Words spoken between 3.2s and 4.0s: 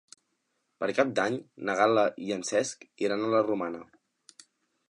a la Romana.